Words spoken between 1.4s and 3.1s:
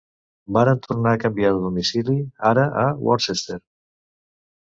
de domicili ara a